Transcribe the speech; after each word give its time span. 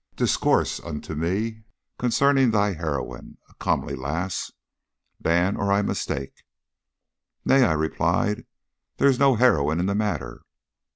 'Discourse 0.15 0.79
unto 0.79 1.13
me 1.13 1.61
concerning 1.99 2.49
thy 2.49 2.73
heroine, 2.73 3.37
a 3.49 3.53
comely 3.59 3.93
lass, 3.95 4.51
Dan, 5.21 5.55
or 5.55 5.71
I 5.71 5.83
mistake.' 5.83 6.41
'Nay,' 7.45 7.65
I 7.65 7.73
replied, 7.73 8.47
'there 8.97 9.09
is 9.09 9.19
no 9.19 9.35
heroine 9.35 9.79
in 9.79 9.85
the 9.85 9.93
matter. 9.93 10.41